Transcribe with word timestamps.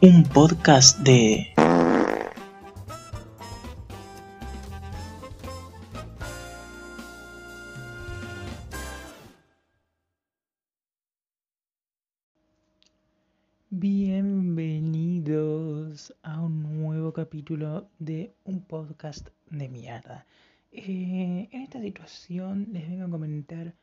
un 0.00 0.22
podcast 0.22 1.00
de... 1.00 1.48
Bienvenidos 13.70 16.14
a 16.22 16.40
un 16.40 16.80
nuevo 16.80 17.12
capítulo 17.12 17.88
de 17.98 18.32
un 18.44 18.60
podcast 18.60 19.30
de 19.50 19.68
mierda. 19.68 20.26
Eh, 20.70 21.48
en 21.50 21.62
esta 21.62 21.80
situación 21.80 22.68
les 22.72 22.88
vengo 22.88 23.06
a 23.06 23.10
comentar 23.10 23.74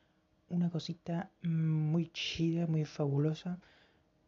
una 0.47 0.69
cosita 0.69 1.29
muy 1.41 2.07
chida, 2.13 2.67
muy 2.67 2.85
fabulosa. 2.85 3.59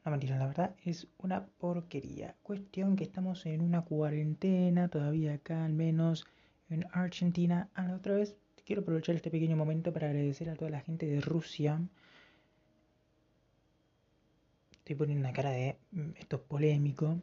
No 0.07 0.11
mentira, 0.11 0.37
la 0.37 0.47
verdad 0.47 0.73
es 0.85 1.05
una 1.17 1.45
porquería. 1.45 2.33
Cuestión 2.41 2.95
que 2.95 3.03
estamos 3.03 3.45
en 3.45 3.59
una 3.59 3.81
cuarentena, 3.81 4.87
todavía 4.87 5.33
acá 5.33 5.65
al 5.65 5.73
menos 5.73 6.25
en 6.69 6.85
Argentina. 6.93 7.69
Ah, 7.75 7.93
otra 7.93 8.15
vez 8.15 8.37
quiero 8.65 8.83
aprovechar 8.83 9.15
este 9.15 9.29
pequeño 9.29 9.57
momento 9.57 9.91
para 9.91 10.07
agradecer 10.07 10.49
a 10.49 10.55
toda 10.55 10.71
la 10.71 10.79
gente 10.79 11.07
de 11.07 11.19
Rusia. 11.19 11.81
Estoy 14.77 14.95
poniendo 14.95 15.27
una 15.27 15.33
cara 15.33 15.49
de 15.49 15.77
mm, 15.91 16.11
esto 16.15 16.37
es 16.37 16.41
polémico. 16.43 17.19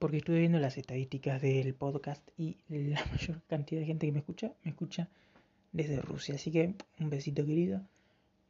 Porque 0.00 0.16
estuve 0.16 0.40
viendo 0.40 0.58
las 0.58 0.76
estadísticas 0.76 1.40
del 1.40 1.74
podcast 1.74 2.28
y 2.36 2.56
la 2.68 3.04
mayor 3.12 3.40
cantidad 3.46 3.82
de 3.82 3.86
gente 3.86 4.06
que 4.06 4.12
me 4.12 4.18
escucha, 4.18 4.52
me 4.64 4.72
escucha 4.72 5.08
desde 5.70 6.00
Rusia. 6.00 6.34
Así 6.34 6.50
que 6.50 6.74
un 6.98 7.08
besito 7.08 7.46
querido. 7.46 7.82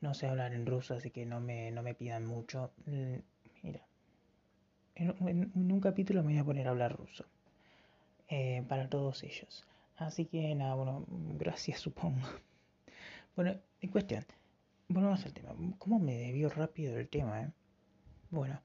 No 0.00 0.14
sé 0.14 0.26
hablar 0.26 0.52
en 0.54 0.66
ruso, 0.66 0.94
así 0.94 1.10
que 1.10 1.26
no 1.26 1.40
me, 1.40 1.70
no 1.70 1.82
me 1.82 1.94
pidan 1.94 2.26
mucho. 2.26 2.72
Mm, 2.86 3.16
mira, 3.62 3.86
en, 4.94 5.52
un 5.54 5.80
capítulo 5.80 6.22
me 6.22 6.32
voy 6.32 6.38
a 6.38 6.44
poner 6.44 6.66
a 6.68 6.70
hablar 6.70 6.96
ruso. 6.96 7.24
Eh, 8.28 8.64
para 8.68 8.88
todos 8.88 9.22
ellos. 9.22 9.64
Así 9.96 10.26
que 10.26 10.54
nada, 10.54 10.74
bueno, 10.74 11.04
gracias 11.38 11.80
supongo. 11.80 12.26
Bueno, 13.34 13.56
en 13.80 13.90
cuestión. 13.90 14.24
Volvamos 14.88 15.24
al 15.24 15.32
tema. 15.32 15.54
¿Cómo 15.78 15.98
me 15.98 16.16
debió 16.16 16.48
rápido 16.48 16.96
el 16.98 17.08
tema? 17.08 17.42
Eh? 17.42 17.50
Bueno, 18.30 18.60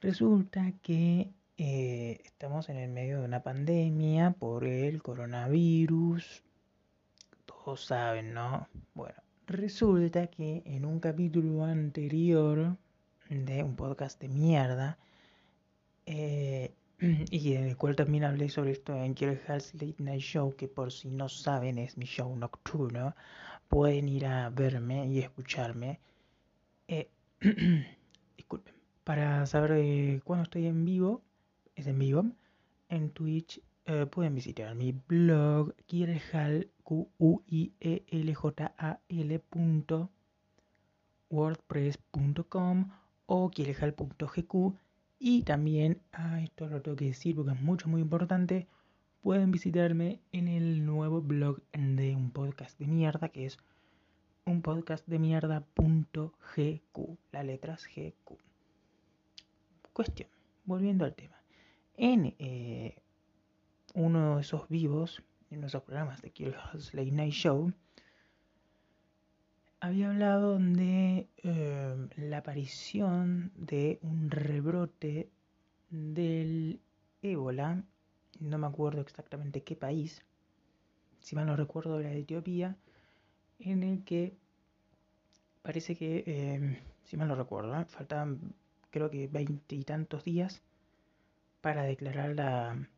resulta 0.00 0.72
que 0.82 1.32
eh, 1.58 2.20
estamos 2.24 2.68
en 2.68 2.76
el 2.76 2.90
medio 2.90 3.20
de 3.20 3.24
una 3.24 3.42
pandemia 3.42 4.32
por 4.32 4.64
el 4.64 5.02
coronavirus. 5.02 6.42
Todos 7.46 7.84
saben, 7.84 8.32
¿no? 8.32 8.68
Bueno, 8.94 9.21
Resulta 9.46 10.28
que 10.28 10.62
en 10.66 10.84
un 10.84 11.00
capítulo 11.00 11.64
anterior 11.64 12.76
de 13.28 13.62
un 13.64 13.74
podcast 13.74 14.20
de 14.20 14.28
mierda, 14.28 14.98
eh, 16.06 16.72
y 17.00 17.54
en 17.54 17.64
el 17.64 17.76
cual 17.76 17.96
también 17.96 18.22
hablé 18.22 18.48
sobre 18.48 18.70
esto 18.70 18.94
en 18.94 19.14
Kill 19.14 19.40
Hall's 19.48 19.74
Late 19.74 19.96
Night 19.98 20.20
Show, 20.20 20.54
que 20.54 20.68
por 20.68 20.92
si 20.92 21.10
no 21.10 21.28
saben 21.28 21.78
es 21.78 21.98
mi 21.98 22.06
show 22.06 22.34
nocturno, 22.36 23.16
pueden 23.66 24.08
ir 24.08 24.26
a 24.26 24.48
verme 24.50 25.06
y 25.08 25.18
escucharme. 25.18 25.98
Eh, 26.86 27.10
disculpen, 28.36 28.74
para 29.02 29.44
saber 29.46 29.72
eh, 29.72 30.20
cuándo 30.24 30.44
estoy 30.44 30.66
en 30.66 30.84
vivo, 30.84 31.20
es 31.74 31.88
en 31.88 31.98
vivo, 31.98 32.26
en 32.88 33.10
Twitch 33.10 33.60
eh, 33.86 34.06
pueden 34.06 34.34
visitar 34.34 34.74
mi 34.74 34.92
blog 34.92 35.74
Kierjal, 35.86 36.70
q 36.84 37.08
u 37.18 37.42
i 37.46 37.72
e 37.80 38.04
l 38.08 38.34
j 38.34 38.72
a 38.78 39.00
wordpress.com 41.30 42.90
o 43.26 43.50
kierjal.gq 43.50 44.74
y 45.18 45.42
también, 45.44 46.02
ah, 46.12 46.42
esto 46.42 46.68
lo 46.68 46.82
tengo 46.82 46.96
que 46.96 47.06
decir 47.06 47.36
porque 47.36 47.52
es 47.52 47.60
mucho 47.60 47.88
muy 47.88 48.00
importante, 48.00 48.66
pueden 49.22 49.50
visitarme 49.50 50.20
en 50.32 50.48
el 50.48 50.84
nuevo 50.84 51.22
blog 51.22 51.62
de 51.72 52.16
un 52.16 52.30
podcast 52.30 52.78
de 52.78 52.86
mierda 52.86 53.28
que 53.28 53.46
es 53.46 53.58
un 54.44 54.62
podcast 54.62 55.06
de 55.06 55.18
mierda.gq, 55.18 57.18
las 57.30 57.44
letras 57.44 57.86
GQ. 57.86 58.36
Cuestión, 59.92 60.28
volviendo 60.64 61.04
al 61.04 61.14
tema. 61.14 61.36
En 61.96 62.34
eh, 62.38 63.01
uno 63.94 64.36
de 64.36 64.42
esos 64.42 64.68
vivos, 64.68 65.22
en 65.50 65.64
esos 65.64 65.82
programas 65.82 66.22
de 66.22 66.30
Kill 66.30 66.54
Late 66.92 67.10
Night 67.12 67.32
Show, 67.32 67.72
había 69.80 70.10
hablado 70.10 70.58
de 70.58 71.28
eh, 71.38 72.08
la 72.16 72.38
aparición 72.38 73.50
de 73.56 73.98
un 74.02 74.30
rebrote 74.30 75.28
del 75.90 76.80
ébola, 77.20 77.82
no 78.38 78.58
me 78.58 78.66
acuerdo 78.66 79.00
exactamente 79.00 79.62
qué 79.62 79.76
país, 79.76 80.24
si 81.20 81.36
mal 81.36 81.46
no 81.46 81.56
recuerdo 81.56 81.98
era 82.00 82.10
de 82.10 82.20
Etiopía, 82.20 82.76
en 83.58 83.82
el 83.82 84.04
que 84.04 84.36
parece 85.62 85.96
que, 85.96 86.24
eh, 86.26 86.80
si 87.04 87.16
mal 87.16 87.28
no 87.28 87.34
recuerdo, 87.34 87.78
¿eh? 87.80 87.84
faltaban 87.86 88.54
creo 88.90 89.10
que 89.10 89.26
veinte 89.26 89.74
y 89.74 89.84
tantos 89.84 90.22
días 90.24 90.62
para 91.60 91.82
declarar 91.84 92.34
la, 92.34 92.88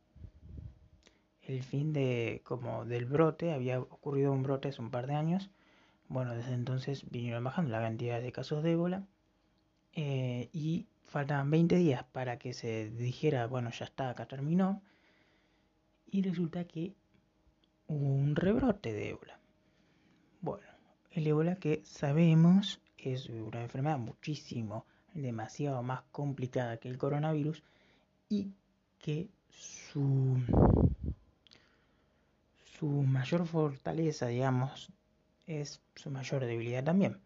el 1.47 1.63
fin 1.63 1.93
de 1.93 2.41
como 2.43 2.85
del 2.85 3.05
brote, 3.05 3.53
había 3.53 3.79
ocurrido 3.79 4.31
un 4.31 4.43
brote 4.43 4.69
hace 4.69 4.81
un 4.81 4.91
par 4.91 5.07
de 5.07 5.15
años. 5.15 5.49
Bueno, 6.07 6.35
desde 6.35 6.53
entonces 6.53 7.09
vinieron 7.09 7.43
bajando 7.43 7.71
la 7.71 7.81
cantidad 7.81 8.21
de 8.21 8.31
casos 8.31 8.63
de 8.63 8.73
ébola 8.73 9.03
eh, 9.93 10.49
y 10.53 10.87
faltaban 11.03 11.49
20 11.49 11.75
días 11.77 12.03
para 12.11 12.37
que 12.37 12.53
se 12.53 12.89
dijera, 12.91 13.47
bueno, 13.47 13.69
ya 13.71 13.85
está, 13.85 14.09
acá 14.09 14.27
terminó. 14.27 14.81
Y 16.07 16.21
resulta 16.21 16.65
que 16.65 16.93
hubo 17.87 18.07
un 18.07 18.35
rebrote 18.35 18.93
de 18.93 19.09
ébola. 19.09 19.39
Bueno, 20.41 20.67
el 21.11 21.27
ébola 21.27 21.55
que 21.55 21.81
sabemos 21.85 22.81
es 22.97 23.29
una 23.29 23.61
enfermedad 23.63 23.97
muchísimo, 23.97 24.85
demasiado 25.13 25.81
más 25.83 26.01
complicada 26.11 26.77
que 26.77 26.89
el 26.89 26.97
coronavirus 26.97 27.63
y 28.29 28.51
que 28.99 29.29
su 29.49 30.37
su 32.79 32.87
mayor 32.87 33.45
fortaleza, 33.47 34.27
digamos, 34.27 34.91
es 35.47 35.81
su 35.95 36.09
mayor 36.09 36.45
debilidad 36.45 36.83
también. 36.83 37.19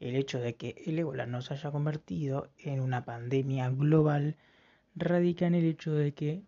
El 0.00 0.16
hecho 0.16 0.40
de 0.40 0.56
que 0.56 0.82
el 0.86 0.98
ébola 0.98 1.26
no 1.26 1.42
se 1.42 1.54
haya 1.54 1.70
convertido 1.70 2.50
en 2.58 2.80
una 2.80 3.04
pandemia 3.04 3.70
global 3.70 4.36
radica 4.96 5.46
en 5.46 5.54
el 5.54 5.64
hecho 5.64 5.92
de 5.92 6.12
que 6.12 6.42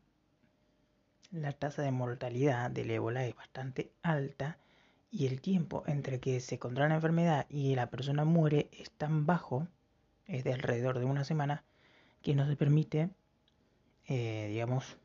la 1.30 1.52
tasa 1.52 1.82
de 1.82 1.92
mortalidad 1.92 2.70
del 2.70 2.90
ébola 2.90 3.26
es 3.26 3.34
bastante 3.34 3.92
alta 4.02 4.58
y 5.10 5.26
el 5.26 5.40
tiempo 5.40 5.84
entre 5.86 6.18
que 6.18 6.40
se 6.40 6.58
contrae 6.58 6.88
la 6.88 6.96
enfermedad 6.96 7.46
y 7.48 7.74
la 7.74 7.90
persona 7.90 8.24
muere 8.24 8.68
es 8.72 8.90
tan 8.90 9.26
bajo, 9.26 9.68
es 10.26 10.44
de 10.44 10.54
alrededor 10.54 10.98
de 10.98 11.04
una 11.04 11.24
semana, 11.24 11.64
que 12.22 12.34
no 12.34 12.46
se 12.46 12.56
permite, 12.56 13.10
eh, 14.06 14.48
digamos, 14.50 14.96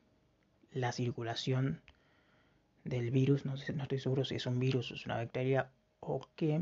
la 0.71 0.91
circulación 0.91 1.81
del 2.87 3.11
virus, 3.11 3.45
no, 3.45 3.53
no 3.53 3.83
estoy 3.83 3.99
seguro 3.99 4.23
si 4.23 4.35
es 4.35 4.45
un 4.45 4.59
virus 4.59 4.91
es 4.91 5.05
una 5.05 5.15
bacteria 5.15 5.71
o 5.99 6.21
qué, 6.35 6.61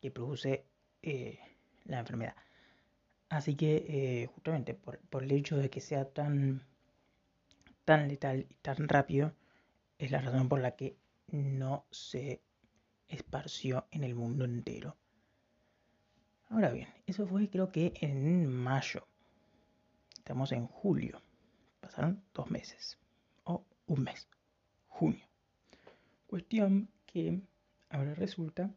que 0.00 0.10
produce 0.10 0.66
eh, 1.02 1.38
la 1.84 2.00
enfermedad. 2.00 2.36
Así 3.28 3.54
que 3.54 3.86
eh, 3.88 4.26
justamente 4.26 4.74
por, 4.74 4.98
por, 4.98 5.22
el 5.22 5.32
hecho 5.32 5.56
de 5.56 5.70
que 5.70 5.80
sea 5.80 6.04
tan, 6.04 6.62
tan 7.84 8.08
letal 8.08 8.46
y 8.48 8.54
tan 8.56 8.88
rápido, 8.88 9.32
es 9.98 10.10
la 10.10 10.20
razón 10.20 10.48
por 10.48 10.60
la 10.60 10.76
que 10.76 10.96
no 11.28 11.86
se 11.90 12.42
esparció 13.08 13.86
en 13.90 14.04
el 14.04 14.14
mundo 14.14 14.44
entero. 14.44 14.96
Ahora 16.48 16.70
bien, 16.70 16.88
eso 17.06 17.26
fue 17.26 17.48
creo 17.48 17.72
que 17.72 17.94
en 18.00 18.46
mayo. 18.46 19.06
Estamos 20.18 20.52
en 20.52 20.66
julio. 20.66 21.22
Pasaron 21.80 22.22
dos 22.34 22.50
meses. 22.50 22.98
O 23.44 23.64
un 23.86 24.02
mes 24.04 24.28
Cuestión 26.26 26.88
que 27.06 27.40
ahora 27.90 28.14
resulta 28.14 28.70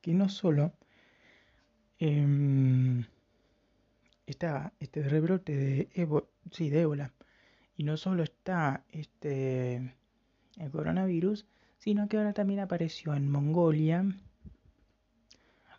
que 0.00 0.14
no 0.14 0.28
solo 0.28 0.72
eh, 1.98 3.04
está 4.26 4.72
este 4.80 5.02
rebrote 5.08 5.56
de, 5.56 5.88
sí, 6.50 6.70
de 6.70 6.80
ébola 6.80 7.12
y 7.76 7.84
no 7.84 7.96
solo 7.96 8.22
está 8.22 8.84
este 8.90 9.94
el 10.58 10.70
coronavirus, 10.70 11.46
sino 11.78 12.08
que 12.08 12.16
ahora 12.16 12.32
también 12.32 12.60
apareció 12.60 13.14
en 13.14 13.30
Mongolia. 13.30 14.04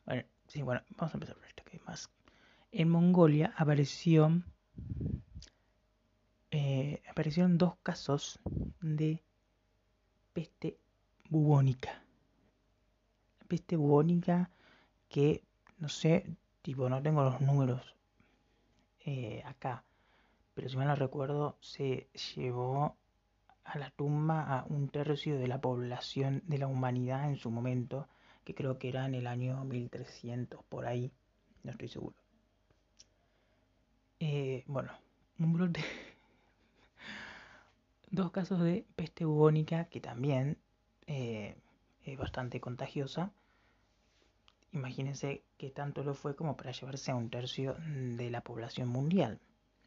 Bueno, 0.05 0.81
vamos 0.97 1.13
a 1.13 1.17
empezar 1.17 1.35
por 1.35 1.45
esto 1.45 1.63
que 1.63 1.79
más. 1.85 2.09
En 2.71 2.89
Mongolia 2.89 3.53
apareció 3.55 4.43
eh, 6.55 7.01
aparecieron 7.09 7.57
dos 7.57 7.77
casos 7.81 8.39
de 8.79 9.23
peste 10.33 10.77
bubónica. 11.27 12.03
peste 13.47 13.75
bubónica 13.75 14.51
que, 15.09 15.43
no 15.79 15.89
sé, 15.89 16.27
tipo, 16.61 16.89
no 16.89 17.01
tengo 17.01 17.23
los 17.23 17.41
números 17.41 17.95
eh, 19.03 19.41
acá. 19.45 19.83
Pero 20.53 20.69
si 20.69 20.77
mal 20.77 20.87
no 20.87 20.95
recuerdo, 20.95 21.57
se 21.59 22.07
llevó 22.35 22.97
a 23.63 23.77
la 23.79 23.89
tumba 23.89 24.43
a 24.43 24.63
un 24.65 24.89
tercio 24.89 25.39
de 25.39 25.47
la 25.47 25.59
población 25.59 26.43
de 26.45 26.59
la 26.59 26.67
humanidad 26.67 27.29
en 27.29 27.37
su 27.37 27.49
momento, 27.49 28.07
que 28.43 28.53
creo 28.53 28.77
que 28.77 28.89
era 28.89 29.07
en 29.07 29.15
el 29.15 29.25
año 29.25 29.63
1300, 29.65 30.63
por 30.65 30.85
ahí, 30.85 31.11
no 31.63 31.71
estoy 31.71 31.87
seguro. 31.87 32.15
Eh, 34.19 34.63
bueno, 34.67 34.91
un 35.39 35.53
brote. 35.53 35.83
Dos 38.13 38.29
casos 38.29 38.59
de 38.59 38.85
peste 38.95 39.25
bubónica 39.25 39.85
que 39.85 39.99
también 39.99 40.59
eh, 41.07 41.57
es 42.03 42.15
bastante 42.15 42.61
contagiosa. 42.61 43.31
Imagínense 44.71 45.41
que 45.57 45.71
tanto 45.71 46.03
lo 46.03 46.13
fue 46.13 46.35
como 46.35 46.55
para 46.55 46.73
llevarse 46.73 47.09
a 47.09 47.15
un 47.15 47.31
tercio 47.31 47.75
de 47.79 48.29
la 48.29 48.41
población 48.41 48.87
mundial 48.89 49.39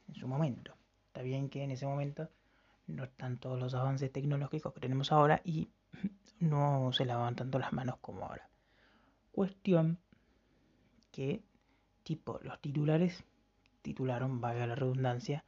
en 0.08 0.17
su 0.17 0.26
momento. 0.26 0.75
Está 1.06 1.23
bien 1.23 1.49
que 1.49 1.62
en 1.62 1.70
ese 1.70 1.87
momento 1.87 2.28
no 2.88 3.05
están 3.05 3.38
todos 3.38 3.61
los 3.61 3.75
avances 3.75 4.11
tecnológicos 4.11 4.75
que 4.75 4.81
tenemos 4.81 5.12
ahora 5.12 5.40
y 5.44 5.69
no 6.40 6.90
se 6.93 7.05
lavaban 7.05 7.37
tanto 7.37 7.61
las 7.61 7.73
manos 7.73 7.99
como 8.00 8.25
ahora. 8.25 8.50
Cuestión 9.31 10.00
que, 11.12 11.44
tipo, 12.02 12.40
los 12.43 12.61
titulares 12.61 13.23
titularon, 13.82 14.40
valga 14.40 14.67
la 14.67 14.75
redundancia, 14.75 15.44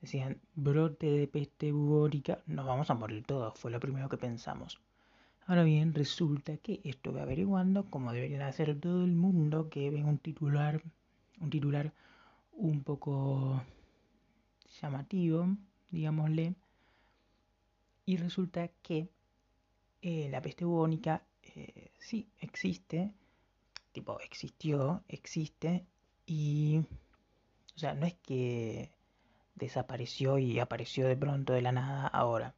decían 0.00 0.40
brote 0.54 1.06
de 1.06 1.26
peste 1.26 1.72
bubónica, 1.72 2.42
nos 2.46 2.66
vamos 2.66 2.90
a 2.90 2.94
morir 2.94 3.24
todos, 3.24 3.58
fue 3.58 3.70
lo 3.70 3.80
primero 3.80 4.08
que 4.08 4.16
pensamos. 4.16 4.80
Ahora 5.46 5.64
bien, 5.64 5.94
resulta 5.94 6.58
que 6.58 6.80
estuve 6.84 7.20
averiguando, 7.20 7.84
como 7.90 8.12
debería 8.12 8.46
hacer 8.46 8.78
todo 8.78 9.04
el 9.04 9.14
mundo 9.14 9.70
que 9.70 9.90
ve 9.90 10.04
un 10.04 10.18
titular, 10.18 10.82
un 11.40 11.50
titular 11.50 11.92
un 12.52 12.82
poco 12.82 13.62
llamativo, 14.80 15.56
digámosle, 15.90 16.54
y 18.04 18.16
resulta 18.18 18.68
que 18.82 19.08
eh, 20.02 20.28
la 20.30 20.42
peste 20.42 20.64
bubónica 20.64 21.22
eh, 21.42 21.90
sí 21.98 22.28
existe, 22.40 23.12
tipo 23.92 24.20
existió, 24.20 25.02
existe, 25.08 25.86
y, 26.26 26.80
o 27.74 27.78
sea, 27.78 27.94
no 27.94 28.06
es 28.06 28.14
que 28.14 28.92
desapareció 29.58 30.38
y 30.38 30.58
apareció 30.58 31.06
de 31.06 31.16
pronto 31.16 31.52
de 31.52 31.62
la 31.62 31.72
nada 31.72 32.06
ahora, 32.06 32.54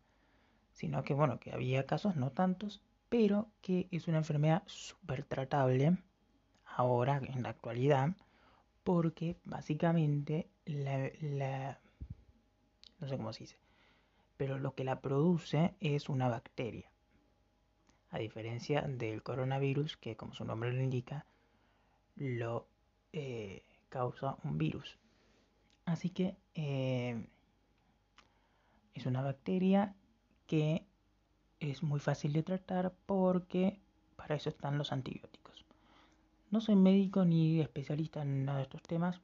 sino 0.73 1.03
que, 1.03 1.15
bueno, 1.15 1.41
que 1.41 1.53
había 1.53 1.87
casos, 1.87 2.17
no 2.17 2.31
tantos, 2.31 2.81
pero 3.09 3.49
que 3.61 3.89
es 3.91 4.07
una 4.09 4.19
enfermedad 4.19 4.63
súper 4.67 5.25
tratable 5.25 5.99
ahora, 6.65 7.21
en 7.23 7.43
la 7.43 7.51
actualidad, 7.51 8.15
porque 8.85 9.37
básicamente 9.45 10.49
la, 10.65 11.79
no 13.01 13.09
sé 13.09 13.17
cómo 13.17 13.33
se 13.33 13.45
dice, 13.45 13.57
pero 14.37 14.59
lo 14.59 14.75
que 14.75 14.85
la 14.85 15.01
produce 15.01 15.75
es 15.81 16.09
una 16.09 16.29
bacteria. 16.29 16.91
A 18.11 18.19
diferencia 18.19 18.83
del 18.83 19.23
coronavirus, 19.23 19.97
que 19.97 20.17
como 20.17 20.35
su 20.35 20.45
nombre 20.45 20.73
lo 20.73 20.83
indica, 20.83 21.27
lo 22.17 22.67
eh, 23.13 23.63
causa 23.89 24.37
un 24.45 24.59
virus. 24.59 24.99
Así 25.91 26.11
que 26.11 26.37
eh, 26.55 27.27
es 28.95 29.07
una 29.07 29.23
bacteria 29.23 29.97
que 30.47 30.87
es 31.59 31.83
muy 31.83 31.99
fácil 31.99 32.33
de 32.33 32.45
tratar 32.45 32.95
porque 33.07 33.81
para 34.15 34.37
eso 34.37 34.51
están 34.51 34.79
los 34.79 34.93
antibióticos. 34.93 35.65
No 36.53 36.61
soy 36.61 36.77
médico 36.77 37.25
ni 37.25 37.61
especialista 37.61 38.23
en 38.23 38.45
nada 38.45 38.59
de 38.59 38.65
estos 38.65 38.83
temas, 38.83 39.21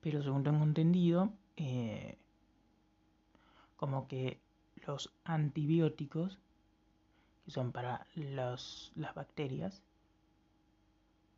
pero 0.00 0.22
según 0.22 0.42
tengo 0.42 0.64
entendido, 0.64 1.34
eh, 1.58 2.16
como 3.76 4.08
que 4.08 4.40
los 4.86 5.12
antibióticos, 5.24 6.38
que 7.44 7.50
son 7.50 7.72
para 7.72 8.06
las 8.14 8.90
bacterias, 9.14 9.82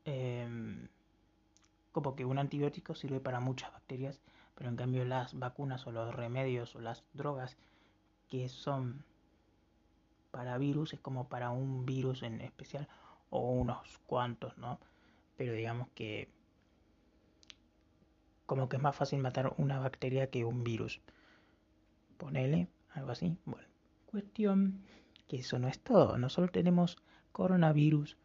em, 0.04 0.86
como 1.98 2.14
que 2.14 2.24
un 2.24 2.38
antibiótico 2.38 2.94
sirve 2.94 3.18
para 3.18 3.40
muchas 3.40 3.72
bacterias, 3.72 4.20
pero 4.54 4.70
en 4.70 4.76
cambio 4.76 5.04
las 5.04 5.36
vacunas 5.36 5.84
o 5.88 5.90
los 5.90 6.14
remedios 6.14 6.76
o 6.76 6.80
las 6.80 7.02
drogas 7.12 7.56
que 8.28 8.48
son 8.48 9.04
para 10.30 10.58
virus 10.58 10.92
es 10.92 11.00
como 11.00 11.28
para 11.28 11.50
un 11.50 11.84
virus 11.84 12.22
en 12.22 12.40
especial 12.40 12.86
o 13.30 13.50
unos 13.50 13.98
cuantos, 14.06 14.56
¿no? 14.58 14.78
Pero 15.36 15.54
digamos 15.54 15.88
que 15.96 16.28
como 18.46 18.68
que 18.68 18.76
es 18.76 18.82
más 18.82 18.94
fácil 18.94 19.18
matar 19.18 19.52
una 19.58 19.80
bacteria 19.80 20.30
que 20.30 20.44
un 20.44 20.62
virus. 20.62 21.00
Ponele, 22.16 22.68
algo 22.90 23.10
así. 23.10 23.36
Bueno, 23.44 23.66
cuestión 24.06 24.84
que 25.26 25.38
eso 25.38 25.58
no 25.58 25.66
es 25.66 25.80
todo. 25.80 26.16
No 26.16 26.28
solo 26.28 26.46
tenemos 26.46 26.96
coronavirus, 27.32 28.16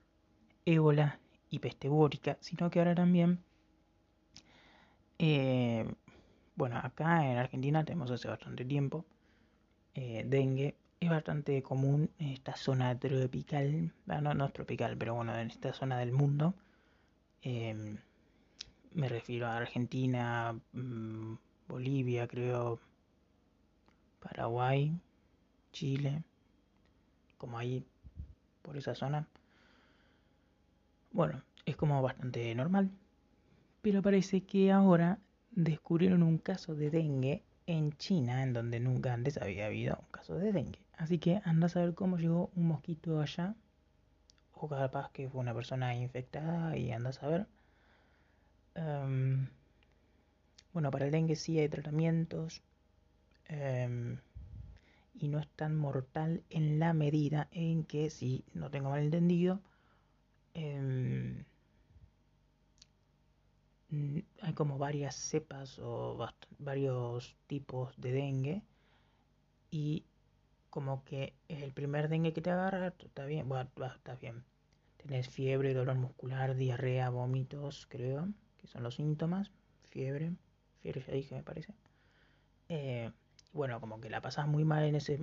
ébola 0.63 1.19
y 1.53 1.59
peste 1.59 1.87
búrica, 1.87 2.35
sino 2.39 2.71
que 2.71 2.79
ahora 2.79 2.95
también, 2.95 3.43
eh, 5.19 5.86
bueno, 6.56 6.77
acá 6.77 7.30
en 7.30 7.38
Argentina 7.38 7.83
tenemos 7.83 8.12
hace 8.12 8.27
bastante 8.27 8.65
tiempo 8.65 9.06
eh, 9.95 10.24
dengue. 10.27 10.75
Es 11.00 11.10
bastante 11.10 11.62
común 11.62 12.10
en 12.18 12.30
esta 12.30 12.56
zona 12.56 12.98
tropical, 12.98 13.92
ah, 14.07 14.21
no, 14.21 14.33
no 14.33 14.45
es 14.45 14.54
tropical, 14.54 14.98
pero 14.98 15.15
bueno, 15.15 15.36
en 15.38 15.50
esta 15.50 15.74
zona 15.74 15.98
del 16.00 16.13
mundo. 16.13 16.54
Eh, 17.42 17.98
me 18.94 19.10
refiero 19.10 19.48
a 19.48 19.57
Argentina, 19.57 20.57
mm, 20.71 21.33
Bolivia, 21.68 22.27
creo, 22.27 22.80
Paraguay, 24.21 24.98
Chile, 25.74 26.24
como 27.38 27.57
ahí 27.57 27.86
por 28.62 28.77
esa 28.77 28.95
zona. 28.95 29.27
Bueno, 31.12 31.44
es 31.65 31.75
como 31.75 32.01
bastante 32.01 32.54
normal. 32.56 32.89
Pero 33.83 34.01
parece 34.01 34.45
que 34.45 34.71
ahora 34.71 35.19
descubrieron 35.51 36.24
un 36.24 36.38
caso 36.38 36.74
de 36.74 36.89
dengue 36.89 37.44
en 37.68 37.91
China, 37.97 38.41
en 38.41 38.53
donde 38.53 38.80
nunca 38.80 39.12
antes 39.13 39.38
había 39.38 39.65
habido 39.65 39.97
un 40.00 40.09
caso 40.09 40.35
de 40.35 40.53
dengue. 40.53 40.80
Así 40.97 41.19
que 41.19 41.41
anda 41.44 41.65
a 41.65 41.69
saber 41.69 41.94
cómo 41.94 42.18
llegó 42.18 42.50
un 42.56 42.68
mosquito 42.68 43.19
allá. 43.19 43.56
O 44.53 44.69
capaz 44.69 45.12
que 45.12 45.30
fue 45.30 45.41
una 45.41 45.53
persona 45.53 45.94
infectada 45.95 46.77
y 46.77 46.94
anda 46.94 47.09
a 47.09 47.13
saber. 47.13 47.45
Em, 48.75 49.50
bueno, 50.71 50.89
para 50.89 51.05
el 51.05 51.12
dengue 51.12 51.36
sí 51.36 51.60
hay 51.60 51.67
tratamientos. 51.67 52.63
Em, 53.50 54.17
y 55.13 55.27
no 55.27 55.39
es 55.39 55.48
tan 55.50 55.75
mortal 55.75 56.41
en 56.50 56.79
la 56.79 56.93
medida 56.93 57.50
en 57.51 57.84
que, 57.84 58.10
si 58.10 58.46
no 58.53 58.72
tengo 58.72 58.91
mal 58.91 59.01
entendido, 59.03 59.60
em, 60.53 61.43
hay 64.41 64.53
como 64.53 64.77
varias 64.77 65.15
cepas 65.15 65.79
o 65.79 66.27
varios 66.59 67.35
tipos 67.47 67.93
de 67.97 68.12
dengue 68.12 68.63
y 69.71 70.05
como 70.69 71.03
que 71.03 71.35
el 71.47 71.71
primer 71.73 72.09
dengue 72.09 72.33
que 72.33 72.41
te 72.41 72.50
agarra 72.50 72.93
está 73.00 73.25
bien, 73.25 73.47
bueno, 73.47 73.69
está 73.95 74.15
bien. 74.15 74.43
Tenés 74.97 75.29
fiebre, 75.29 75.73
dolor 75.73 75.97
muscular, 75.97 76.55
diarrea, 76.55 77.09
vómitos, 77.09 77.85
creo 77.88 78.29
que 78.57 78.67
son 78.67 78.83
los 78.83 78.95
síntomas, 78.95 79.51
fiebre, 79.83 80.33
fiebre 80.81 81.01
ya 81.05 81.13
dije 81.13 81.35
me 81.35 81.43
parece. 81.43 81.73
Eh, 82.69 83.12
bueno, 83.51 83.79
como 83.79 84.00
que 84.01 84.09
la 84.09 84.21
pasas 84.21 84.47
muy 84.47 84.65
mal 84.65 84.83
en 84.83 84.95
ese, 84.95 85.19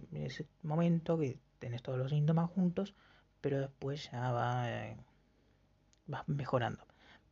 momento, 0.63 1.19
que 1.19 1.39
tenés 1.59 1.83
todos 1.83 1.99
los 1.99 2.11
síntomas 2.11 2.51
juntos, 2.51 2.95
pero 3.41 3.61
después 3.61 4.11
ya 4.13 4.31
va, 4.31 4.71
eh, 4.71 4.97
vas 6.07 6.29
mejorando. 6.29 6.90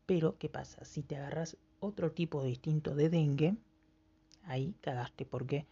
Pero, 0.08 0.38
¿qué 0.38 0.48
pasa? 0.48 0.86
Si 0.86 1.02
te 1.02 1.16
agarras 1.16 1.58
otro 1.80 2.12
tipo 2.12 2.42
distinto 2.42 2.94
de 2.94 3.10
dengue, 3.10 3.56
ahí 4.44 4.74
cagaste 4.80 5.26
porque 5.26 5.66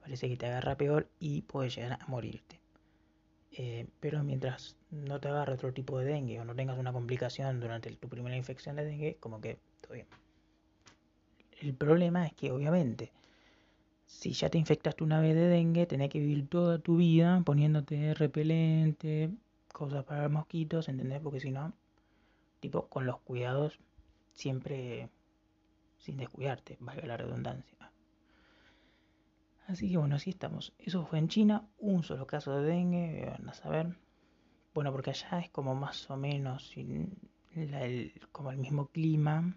parece 0.00 0.28
que 0.28 0.36
te 0.36 0.46
agarra 0.46 0.76
peor 0.76 1.08
y 1.20 1.42
puedes 1.42 1.76
llegar 1.76 1.92
a 2.02 2.06
morirte. 2.08 2.58
Eh, 3.52 3.86
pero 4.00 4.24
mientras 4.24 4.74
no 4.90 5.20
te 5.20 5.28
agarre 5.28 5.52
otro 5.54 5.72
tipo 5.72 6.00
de 6.00 6.06
dengue 6.06 6.40
o 6.40 6.44
no 6.44 6.56
tengas 6.56 6.80
una 6.80 6.92
complicación 6.92 7.60
durante 7.60 7.92
tu 7.92 8.08
primera 8.08 8.36
infección 8.36 8.74
de 8.74 8.86
dengue, 8.86 9.18
como 9.20 9.40
que 9.40 9.60
todo 9.80 9.94
bien. 9.94 10.08
El 11.60 11.72
problema 11.72 12.26
es 12.26 12.32
que 12.32 12.50
obviamente, 12.50 13.12
si 14.04 14.32
ya 14.32 14.50
te 14.50 14.58
infectaste 14.58 15.04
una 15.04 15.20
vez 15.20 15.36
de 15.36 15.46
dengue, 15.46 15.86
tenés 15.86 16.10
que 16.10 16.18
vivir 16.18 16.48
toda 16.48 16.80
tu 16.80 16.96
vida 16.96 17.40
poniéndote 17.44 18.14
repelente, 18.14 19.30
cosas 19.72 20.02
para 20.02 20.28
mosquitos, 20.28 20.88
¿entendés? 20.88 21.20
Porque 21.20 21.38
si 21.38 21.52
no, 21.52 21.72
tipo 22.60 22.88
con 22.88 23.06
los 23.06 23.18
cuidados 23.20 23.78
siempre 24.32 25.10
sin 25.98 26.16
descuidarte, 26.16 26.76
valga 26.80 27.06
la 27.06 27.16
redundancia. 27.16 27.90
Así 29.66 29.90
que 29.90 29.96
bueno, 29.98 30.16
así 30.16 30.30
estamos. 30.30 30.72
Eso 30.78 31.04
fue 31.06 31.18
en 31.18 31.28
China, 31.28 31.68
un 31.78 32.02
solo 32.02 32.26
caso 32.26 32.56
de 32.56 32.64
dengue, 32.64 33.26
van 33.38 33.48
a 33.48 33.54
saber. 33.54 33.96
Bueno, 34.74 34.92
porque 34.92 35.10
allá 35.10 35.40
es 35.40 35.50
como 35.50 35.74
más 35.74 36.10
o 36.10 36.16
menos 36.16 36.74
como 38.32 38.50
el 38.50 38.58
mismo 38.58 38.86
clima. 38.88 39.56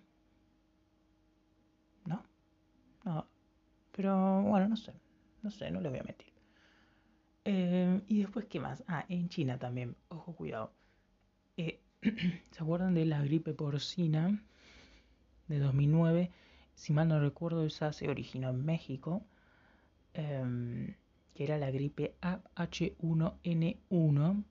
No, 3.04 3.28
pero 3.92 4.42
bueno, 4.44 4.70
no 4.70 4.78
sé. 4.78 4.94
No 5.42 5.52
sé, 5.52 5.70
no 5.70 5.82
le 5.82 5.90
voy 5.90 6.00
a 6.00 6.04
mentir. 6.04 6.34
Eh, 7.46 8.02
y 8.08 8.22
después, 8.22 8.46
¿qué 8.46 8.60
más? 8.60 8.84
Ah, 8.88 9.06
en 9.10 9.28
China 9.30 9.60
también. 9.60 9.96
Ojo, 10.08 10.34
cuidado. 10.34 10.72
Eh, 11.58 11.82
¿Se 12.52 12.64
acuerdan 12.64 12.94
de 12.94 13.06
la 13.06 13.22
gripe 13.22 13.54
porcina 13.54 14.42
de 15.48 15.60
2009? 15.60 16.32
Si 16.76 16.94
mal 16.94 17.08
no 17.08 17.20
recuerdo, 17.20 17.66
esa 17.66 17.94
se 17.94 18.10
originó 18.10 18.50
en 18.50 18.66
México. 18.66 19.24
Em, 20.14 20.96
que 21.34 21.44
era 21.44 21.58
la 21.58 21.72
gripe 21.72 22.16
AH1N1. 22.22 24.44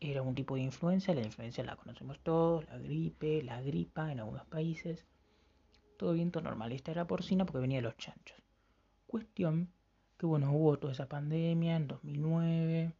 Era 0.00 0.22
un 0.22 0.34
tipo 0.34 0.54
de 0.54 0.62
influencia. 0.62 1.14
La 1.14 1.22
influencia 1.22 1.64
la 1.64 1.76
conocemos 1.76 2.18
todos. 2.20 2.64
La 2.66 2.78
gripe, 2.78 3.42
la 3.42 3.60
gripa 3.60 4.12
en 4.12 4.20
algunos 4.20 4.46
países. 4.46 5.04
Todo 5.96 6.12
viento 6.12 6.40
normal. 6.40 6.72
Esta 6.72 6.92
era 6.92 7.06
porcina 7.06 7.44
porque 7.44 7.60
venía 7.60 7.78
de 7.78 7.82
los 7.82 7.96
chanchos. 7.96 8.38
Cuestión 9.06 9.70
que 10.18 10.26
bueno, 10.26 10.52
hubo 10.52 10.78
toda 10.78 10.92
esa 10.92 11.08
pandemia 11.08 11.76
en 11.76 11.86
2009, 11.86 12.92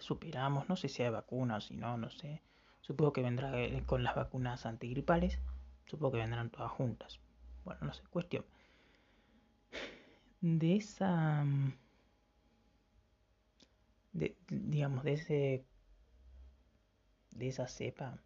superamos, 0.00 0.68
no 0.68 0.76
sé 0.76 0.88
si 0.88 1.02
hay 1.02 1.10
vacunas, 1.10 1.64
si 1.64 1.76
no, 1.76 1.96
no 1.96 2.10
sé. 2.10 2.42
Supongo 2.80 3.12
que 3.12 3.22
vendrá 3.22 3.60
eh, 3.60 3.82
con 3.86 4.02
las 4.02 4.14
vacunas 4.14 4.66
antigripales, 4.66 5.38
supongo 5.86 6.12
que 6.12 6.18
vendrán 6.18 6.50
todas 6.50 6.70
juntas. 6.72 7.20
Bueno, 7.64 7.80
no 7.86 7.92
sé, 7.92 8.02
cuestión. 8.10 8.44
De 10.40 10.76
esa... 10.76 11.44
De, 14.12 14.36
digamos, 14.48 15.04
de 15.04 15.12
ese... 15.12 15.64
De 17.30 17.48
esa 17.48 17.68
cepa, 17.68 18.18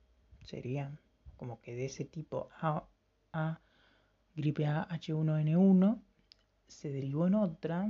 sería 0.45 0.91
como 1.37 1.61
que 1.61 1.75
de 1.75 1.87
ese 1.87 2.05
tipo 2.05 2.49
A, 2.61 2.85
A 3.33 3.61
gripe 4.35 4.67
A 4.67 4.89
H1N1 4.89 6.01
se 6.69 6.91
derivó 6.91 7.27
en 7.27 7.35
otra. 7.35 7.89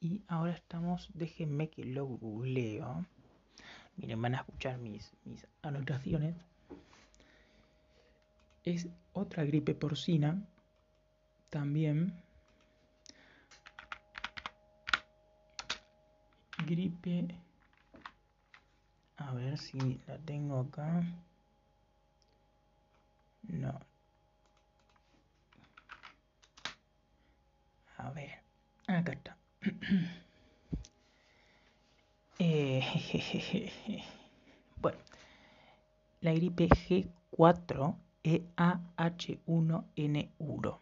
Y 0.00 0.22
ahora 0.28 0.52
estamos, 0.52 1.10
déjenme 1.14 1.70
que 1.70 1.84
lo 1.84 2.06
googleo. 2.06 3.04
Miren, 3.96 4.22
van 4.22 4.34
a 4.34 4.38
escuchar 4.38 4.78
mis, 4.78 5.12
mis 5.24 5.46
anotaciones. 5.62 6.36
Es 8.64 8.88
otra 9.12 9.44
gripe 9.44 9.74
porcina. 9.74 10.46
También. 11.50 12.22
Gripe. 16.66 17.34
A 19.16 19.32
ver 19.34 19.58
si 19.58 20.00
la 20.06 20.18
tengo 20.18 20.60
acá. 20.60 21.02
No, 23.42 23.80
A 27.98 28.10
ver, 28.10 28.30
acá 28.86 29.12
está. 29.12 29.37
Eh, 32.40 32.80
bueno, 34.76 34.96
la 36.20 36.32
gripe 36.32 36.68
G4 36.68 37.96
EAH1N1 38.22 40.78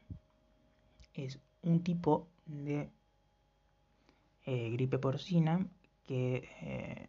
es 1.15 1.39
un 1.63 1.83
tipo 1.83 2.29
de 2.45 2.91
eh, 4.45 4.71
gripe 4.71 4.99
porcina 4.99 5.67
que 6.07 6.47
eh, 6.61 7.09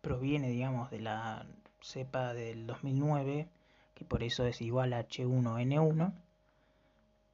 proviene, 0.00 0.50
digamos, 0.50 0.92
de 0.92 1.00
la 1.00 1.48
cepa 1.80 2.32
del 2.32 2.68
2009, 2.68 3.48
que 3.96 4.04
por 4.04 4.22
eso 4.22 4.46
es 4.46 4.60
igual 4.60 4.92
a 4.92 5.08
H1N1 5.08 6.14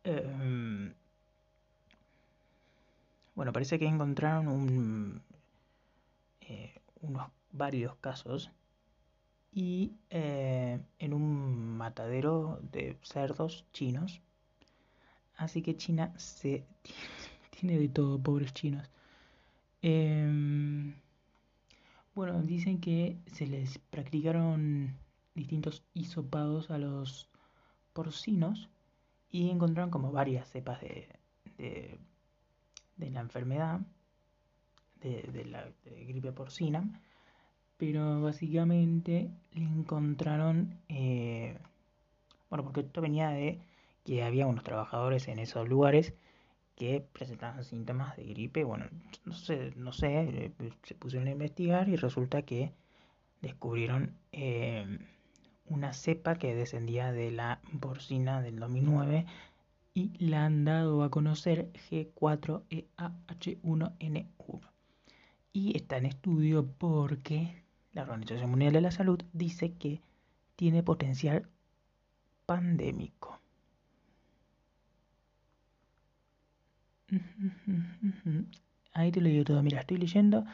Em, 0.05 0.95
bueno, 3.35 3.53
parece 3.53 3.79
que 3.79 3.87
encontraron 3.87 4.49
un, 4.49 5.23
eh, 6.41 6.81
unos 7.01 7.29
varios 7.53 7.97
casos 7.97 8.51
y 9.53 9.93
eh, 10.11 10.81
en 10.99 11.13
un 11.13 11.77
matadero 11.77 12.61
de 12.73 12.97
cerdos 13.03 13.67
chinos. 13.73 14.21
Así 15.37 15.63
que 15.63 15.77
China 15.77 16.13
se 16.17 16.65
tiene 17.59 17.79
de 17.79 17.89
todo, 17.89 18.19
pobres 18.19 18.53
chinos. 18.55 18.89
Em, 19.83 20.95
bueno, 22.15 22.43
dicen 22.43 22.81
que 22.81 23.17
se 23.27 23.47
les 23.47 23.79
practicaron 23.79 24.95
distintos 25.35 25.83
hisopados 25.95 26.71
a 26.71 26.79
los 26.79 27.29
porcinos 27.93 28.69
y 29.31 29.51
encontraron 29.51 29.91
como 29.91 30.13
varias 30.13 30.49
cepas 30.51 30.81
de, 30.83 31.09
de, 31.59 31.99
la 33.11 33.21
enfermedad, 33.21 33.81
de, 35.03 35.45
la 35.45 35.69
gripe 36.07 36.33
porcina, 36.33 37.01
pero 37.77 38.23
básicamente 38.23 39.31
le 39.53 39.65
encontraron, 39.65 40.79
eh, 40.89 41.59
bueno, 42.49 42.65
porque 42.65 42.81
esto 42.81 43.01
venía 43.01 43.31
de 43.31 43.59
que 44.05 44.23
había 44.23 44.47
unos 44.47 44.65
trabajadores 44.65 45.29
en 45.29 45.39
esos 45.39 45.69
lugares 45.69 46.15
que 46.77 47.05
presentaban 47.13 47.65
síntomas 47.65 48.17
de 48.17 48.25
gripe, 48.25 48.65
bueno, 48.65 48.87
no 49.25 49.35
sé, 49.35 49.73
no 49.77 49.93
sé, 49.93 50.53
eh, 50.59 50.73
se 50.83 50.95
pusieron 50.95 51.29
a 51.29 51.33
investigar 51.33 51.89
y 51.89 51.97
resulta 51.97 52.43
que 52.43 52.73
descubrieron 53.41 54.17
eh, 54.33 54.99
una 55.67 55.93
cepa 55.93 56.37
que 56.37 56.55
descendía 56.55 57.13
de 57.13 57.31
la 57.31 57.61
porcina 57.81 58.41
del 58.41 58.59
2009 58.59 59.27
y 59.95 60.13
la 60.25 60.47
han 60.47 60.65
dado 60.65 61.03
a 61.03 61.11
conocer 61.11 61.71
G4EAH1N1. 61.91 64.61
Y 65.53 65.77
está 65.77 65.99
en 65.99 66.07
estudio 66.07 66.67
porque 66.79 67.63
la 67.93 68.03
Organización 68.03 68.51
Mundial 68.51 68.73
de 68.73 68.81
la 68.81 68.91
Salud 68.91 69.23
dice 69.33 69.75
que 69.75 70.01
tiene 70.57 70.83
potencial 70.83 71.47
pandémico. 72.47 73.39
Ahí 78.95 79.13
te 79.13 79.21
lo 79.21 79.29
digo 79.29 79.45
todo. 79.45 79.63
Mira, 79.63 79.81
estoy 79.81 79.99
leyendo 79.99 80.45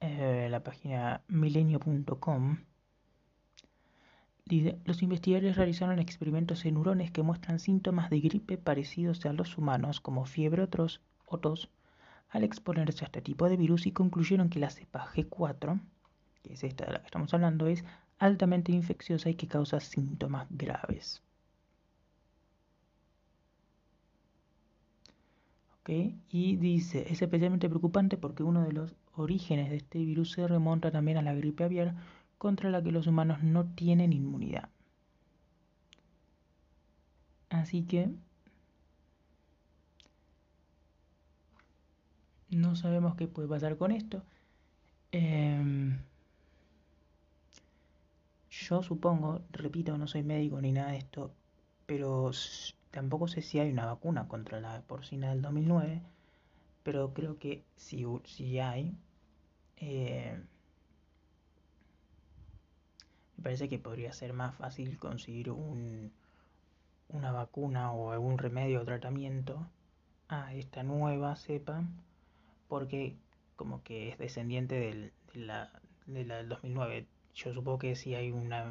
eh, 0.00 0.48
la 0.50 0.62
página 0.62 1.22
milenio.com 1.28 2.58
los 4.84 5.02
investigadores 5.02 5.56
realizaron 5.56 5.98
experimentos 5.98 6.64
en 6.64 6.74
neurones 6.74 7.10
que 7.10 7.22
muestran 7.22 7.58
síntomas 7.58 8.10
de 8.10 8.20
gripe 8.20 8.58
parecidos 8.58 9.26
a 9.26 9.32
los 9.32 9.58
humanos, 9.58 10.00
como 10.00 10.24
fiebre 10.24 10.62
o 10.62 10.68
tos, 10.68 11.70
al 12.30 12.44
exponerse 12.44 13.04
a 13.04 13.06
este 13.06 13.22
tipo 13.22 13.48
de 13.48 13.56
virus 13.56 13.86
y 13.86 13.92
concluyeron 13.92 14.48
que 14.48 14.60
la 14.60 14.70
cepa 14.70 15.06
G4, 15.12 15.80
que 16.42 16.52
es 16.54 16.62
esta 16.62 16.86
de 16.86 16.92
la 16.92 17.00
que 17.00 17.06
estamos 17.06 17.34
hablando, 17.34 17.66
es 17.66 17.84
altamente 18.18 18.72
infecciosa 18.72 19.30
y 19.30 19.34
que 19.34 19.48
causa 19.48 19.80
síntomas 19.80 20.46
graves. 20.50 21.22
Y 25.88 26.56
dice, 26.56 27.06
es 27.10 27.22
especialmente 27.22 27.68
preocupante 27.68 28.16
porque 28.16 28.42
uno 28.42 28.62
de 28.64 28.72
los 28.72 28.96
orígenes 29.14 29.70
de 29.70 29.76
este 29.76 29.98
virus 30.04 30.32
se 30.32 30.46
remonta 30.48 30.90
también 30.90 31.16
a 31.16 31.22
la 31.22 31.34
gripe 31.34 31.62
aviar, 31.64 31.94
contra 32.38 32.70
la 32.70 32.82
que 32.82 32.92
los 32.92 33.06
humanos 33.06 33.42
no 33.42 33.66
tienen 33.74 34.12
inmunidad. 34.12 34.68
Así 37.50 37.82
que 37.84 38.10
no 42.50 42.76
sabemos 42.76 43.14
qué 43.16 43.28
puede 43.28 43.48
pasar 43.48 43.76
con 43.76 43.92
esto. 43.92 44.22
Em, 45.12 45.98
yo 48.50 48.82
supongo, 48.82 49.42
repito, 49.52 49.96
no 49.98 50.06
soy 50.06 50.22
médico 50.22 50.60
ni 50.60 50.72
nada 50.72 50.92
de 50.92 50.98
esto, 50.98 51.32
pero 51.86 52.30
tampoco 52.90 53.28
sé 53.28 53.42
si 53.42 53.58
hay 53.60 53.70
una 53.70 53.86
vacuna 53.86 54.28
contra 54.28 54.60
la 54.60 54.82
porcina 54.82 55.30
del 55.30 55.42
2009, 55.42 56.02
pero 56.82 57.12
creo 57.14 57.38
que 57.38 57.64
si, 57.76 58.04
si 58.24 58.58
hay, 58.60 58.94
eh, 59.78 60.40
me 63.36 63.42
parece 63.44 63.68
que 63.68 63.78
podría 63.78 64.12
ser 64.12 64.32
más 64.32 64.54
fácil 64.54 64.98
conseguir 64.98 65.50
un, 65.50 66.12
una 67.08 67.32
vacuna 67.32 67.92
o 67.92 68.12
algún 68.12 68.38
remedio 68.38 68.80
o 68.80 68.84
tratamiento 68.84 69.66
a 70.28 70.54
esta 70.54 70.82
nueva 70.82 71.36
cepa 71.36 71.84
porque 72.68 73.16
como 73.56 73.82
que 73.82 74.08
es 74.10 74.18
descendiente 74.18 74.74
del, 74.78 75.12
de, 75.32 75.40
la, 75.40 75.70
de 76.06 76.24
la 76.24 76.36
del 76.36 76.48
2009. 76.48 77.06
Yo 77.34 77.52
supongo 77.52 77.78
que 77.78 77.96
si 77.96 78.14
hay 78.14 78.30
una, 78.30 78.64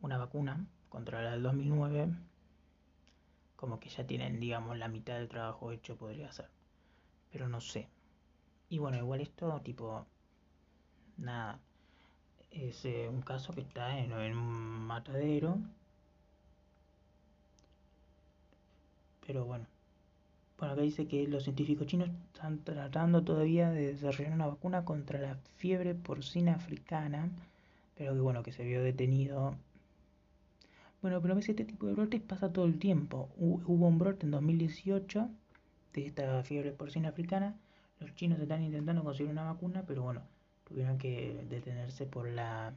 una 0.00 0.18
vacuna 0.18 0.66
contra 0.88 1.22
la 1.22 1.32
del 1.32 1.42
2009, 1.42 2.08
como 3.56 3.80
que 3.80 3.88
ya 3.88 4.06
tienen, 4.06 4.40
digamos, 4.40 4.76
la 4.78 4.88
mitad 4.88 5.14
del 5.14 5.28
trabajo 5.28 5.72
hecho 5.72 5.96
podría 5.96 6.30
ser. 6.32 6.48
Pero 7.30 7.48
no 7.48 7.60
sé. 7.60 7.88
Y 8.68 8.78
bueno, 8.78 8.98
igual 8.98 9.20
esto, 9.20 9.60
tipo, 9.62 10.06
nada, 11.16 11.60
es 12.50 12.84
eh, 12.84 13.08
un 13.08 13.22
caso 13.22 13.52
que 13.52 13.60
está 13.62 13.98
en, 13.98 14.12
un 14.12 14.86
matadero 14.86 15.58
pero 19.26 19.44
bueno. 19.44 19.66
Bueno, 20.58 20.72
acá 20.72 20.82
dice 20.82 21.06
que 21.06 21.26
los 21.28 21.44
científicos 21.44 21.86
chinos 21.86 22.08
están 22.32 22.60
tratando 22.64 23.22
todavía 23.22 23.70
de 23.70 23.92
desarrollar 23.92 24.32
una 24.32 24.46
vacuna 24.46 24.84
contra 24.84 25.20
la 25.20 25.36
fiebre 25.56 25.94
porcina 25.94 26.54
africana, 26.54 27.28
pero 27.96 28.14
que 28.14 28.20
bueno, 28.20 28.42
que 28.42 28.52
se 28.52 28.64
vio 28.64 28.82
detenido. 28.82 29.54
Bueno, 31.02 31.20
pero 31.20 31.34
a 31.34 31.36
veces 31.36 31.50
este 31.50 31.64
tipo 31.66 31.86
de 31.86 31.94
brotes 31.94 32.22
pasa 32.22 32.52
todo 32.52 32.64
el 32.64 32.78
tiempo. 32.78 33.28
Hubo 33.36 33.86
un 33.86 33.98
brote 33.98 34.24
en 34.24 34.30
2018 34.30 35.28
de 35.92 36.06
esta 36.06 36.42
fiebre 36.42 36.72
porcina 36.72 37.10
africana. 37.10 37.54
Los 38.00 38.14
chinos 38.14 38.38
están 38.40 38.62
intentando 38.62 39.04
conseguir 39.04 39.32
una 39.32 39.44
vacuna, 39.44 39.84
pero 39.86 40.02
bueno, 40.02 40.22
tuvieron 40.66 40.98
que 40.98 41.44
detenerse 41.48 42.06
por 42.06 42.28
la 42.28 42.74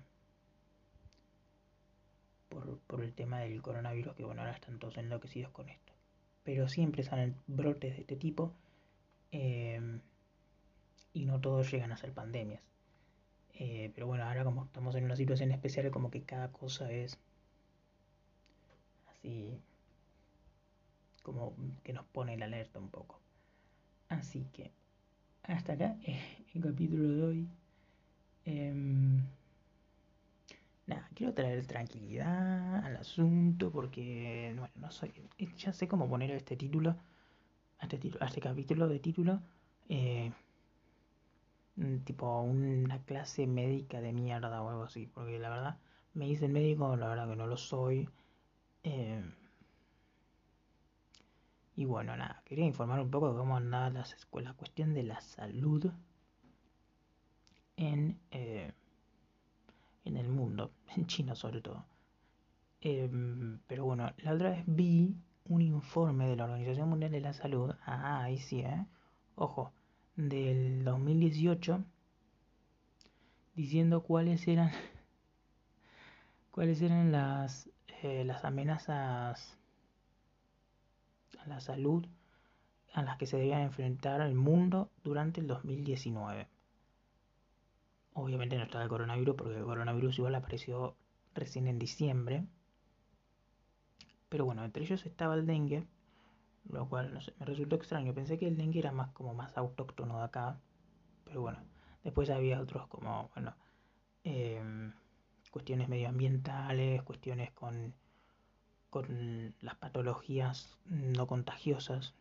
por, 2.88 3.04
el 3.04 3.14
tema 3.14 3.40
del 3.40 3.62
coronavirus, 3.62 4.16
que 4.16 4.24
bueno, 4.24 4.42
ahora 4.42 4.54
están 4.54 4.80
todos 4.80 4.98
enloquecidos 4.98 5.52
con 5.52 5.70
esto. 5.70 5.94
Pero 6.44 6.68
siempre 6.68 7.04
salen 7.04 7.36
brotes 7.48 7.96
de 7.96 8.02
este 8.02 8.16
tipo 8.16 8.52
em, 9.32 10.02
y 11.14 11.26
no 11.26 11.40
todos 11.40 11.72
llegan 11.72 11.92
a 11.92 11.98
ser 11.98 12.12
pandemias. 12.12 12.62
Eh, 13.54 13.92
pero 13.94 14.08
bueno, 14.08 14.24
ahora 14.24 14.44
como 14.44 14.66
estamos 14.66 14.96
en 14.96 15.06
una 15.06 15.16
situación 15.16 15.52
especial, 15.52 15.92
como 15.92 16.10
que 16.10 16.24
cada 16.24 16.52
cosa 16.52 16.92
es 16.92 17.20
así, 19.12 19.60
como 21.24 21.54
que 21.84 21.94
nos 21.94 22.06
pone 22.06 22.38
la 22.38 22.46
alerta 22.46 22.80
un 22.80 22.90
poco. 22.90 23.20
Así 24.08 24.48
que, 24.54 24.72
hasta 25.44 25.74
acá 25.74 25.98
el 26.56 26.62
capítulo 26.64 27.10
de 27.10 27.24
hoy. 27.24 27.50
Em, 28.50 29.22
Nada, 30.88 31.08
quiero 31.16 31.34
traer 31.34 31.66
tranquilidad 31.68 32.84
al 32.84 32.98
asunto 32.98 33.70
porque, 33.72 34.54
bueno, 34.58 34.74
no 34.76 34.92
soy, 34.92 35.12
ya 35.58 35.72
sé 35.72 35.88
cómo 35.88 36.10
poner 36.10 36.32
este 36.32 36.58
título, 36.58 36.96
a 37.80 37.84
este, 37.84 37.98
título, 38.00 38.24
a 38.24 38.28
este 38.28 38.42
capítulo 38.42 38.88
de 38.88 39.00
título, 39.00 39.42
eh, 39.90 40.32
tipo 42.06 42.42
una 42.42 43.00
clase 43.04 43.46
médica 43.48 44.02
de 44.02 44.14
mierda 44.14 44.62
o 44.62 44.70
algo 44.70 44.84
así, 44.84 45.06
porque 45.14 45.40
la 45.40 45.50
verdad 45.50 45.78
me 46.16 46.26
dice 46.26 46.46
el 46.46 46.52
médico, 46.52 46.96
la 46.96 47.08
verdad 47.08 47.30
que 47.30 47.36
no 47.36 47.48
lo 47.48 47.58
soy. 47.58 48.10
Eh, 48.84 49.24
y 51.76 51.86
bueno, 51.86 52.16
nada, 52.18 52.42
quería 52.46 52.66
informar 52.66 53.00
un 53.00 53.12
poco 53.12 53.32
de 53.32 53.38
cómo 53.38 53.58
anda 53.58 53.90
la, 53.90 54.06
la 54.42 54.54
cuestión 54.54 54.94
de 54.94 55.04
la 55.04 55.22
salud 55.22 55.92
en... 57.80 58.20
Eh, 58.32 58.72
en 60.06 60.18
el 60.18 60.28
mundo, 60.28 60.72
en 60.96 61.08
China 61.08 61.36
sobre 61.36 61.62
todo. 61.62 61.86
Em, 62.82 63.60
pero 63.68 63.86
bueno, 63.86 64.12
la 64.18 64.34
otra 64.34 64.52
vez 64.52 64.64
vi 64.66 65.16
un 65.46 65.62
informe 65.62 66.28
de 66.28 66.36
la 66.36 66.46
Organización 66.46 66.90
Mundial 66.90 67.12
de 67.12 67.22
la 67.22 67.34
Salud, 67.34 67.74
ah, 67.86 68.24
ahí 68.24 68.38
sí, 68.38 68.60
¿eh? 68.62 68.86
ojo, 69.36 69.72
del 70.16 70.84
2018, 70.84 71.84
diciendo 73.56 74.04
cuáles 74.04 74.48
eran 74.48 74.72
cuáles 76.52 76.82
eran 76.82 77.12
las, 77.12 77.70
eh, 78.04 78.24
las 78.24 78.46
amenazas 78.46 79.58
a 81.40 81.48
la 81.48 81.60
salud 81.60 82.06
a 82.94 83.04
las 83.04 83.18
que 83.18 83.26
se 83.28 83.38
debía 83.38 83.62
enfrentar 83.62 84.22
el 84.22 84.36
mundo 84.36 84.90
durante 85.04 85.42
el 85.42 85.48
2019. 85.48 86.48
Obviamente 88.14 88.58
no 88.58 88.64
estaba 88.64 88.84
el 88.84 88.90
coronavirus 88.90 89.36
porque 89.36 89.58
el 89.58 89.64
coronavirus 89.64 90.18
igual 90.20 90.36
apareció 90.36 90.96
recién 91.34 91.68
en 91.68 91.80
diciembre. 91.80 92.46
Pero 94.30 94.46
bueno, 94.46 94.64
entre 94.64 94.84
ellos 94.84 95.06
estaba 95.06 95.36
el 95.36 95.46
dengue, 95.46 95.88
lo 96.70 96.88
cual 96.88 97.14
no 97.14 97.22
sé, 97.22 97.34
me 97.40 97.46
resultó 97.46 97.76
extraño. 97.76 98.14
Pensé 98.14 98.38
que 98.38 98.48
el 98.48 98.58
dengue 98.58 98.80
era 98.80 98.92
más 98.92 99.12
como 99.12 99.34
más 99.34 99.58
autóctono 99.58 100.20
de 100.20 100.26
acá. 100.26 100.60
Pero 101.26 101.42
bueno, 101.42 101.60
después 102.04 102.30
había 102.30 102.62
otros 102.62 102.88
como, 102.88 103.30
bueno, 103.36 103.56
em, 104.24 104.94
cuestiones 105.52 105.90
medioambientales, 105.90 107.02
cuestiones 107.04 107.52
con, 107.52 107.94
con 108.90 109.56
las 109.62 109.76
patologías 109.76 110.78
no 110.86 111.28
contagiosas, 111.28 112.14